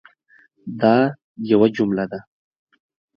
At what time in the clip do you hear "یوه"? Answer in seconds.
1.51-1.67